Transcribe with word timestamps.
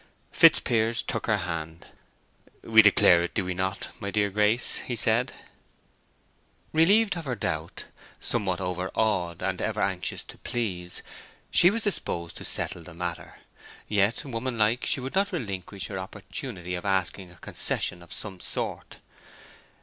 Fitzpiers 0.31 1.03
took 1.03 1.27
her 1.27 1.37
hand. 1.37 1.85
"We 2.63 2.81
declare 2.81 3.21
it, 3.21 3.35
do 3.35 3.45
we 3.45 3.53
not, 3.53 3.89
my 3.99 4.09
dear 4.09 4.31
Grace?" 4.31 4.81
said 4.95 5.29
he. 5.29 5.37
Relieved 6.73 7.15
of 7.17 7.25
her 7.25 7.35
doubt, 7.35 7.85
somewhat 8.19 8.59
overawed, 8.59 9.43
and 9.43 9.61
ever 9.61 9.79
anxious 9.79 10.23
to 10.23 10.39
please, 10.39 11.03
she 11.51 11.69
was 11.69 11.83
disposed 11.83 12.35
to 12.37 12.43
settle 12.43 12.81
the 12.81 12.95
matter; 12.95 13.41
yet, 13.87 14.25
womanlike, 14.25 14.87
she 14.87 14.99
would 14.99 15.13
not 15.13 15.31
relinquish 15.31 15.85
her 15.85 15.99
opportunity 15.99 16.73
of 16.73 16.83
asking 16.83 17.29
a 17.29 17.35
concession 17.35 18.01
of 18.01 18.11
some 18.11 18.39
sort. 18.39 18.97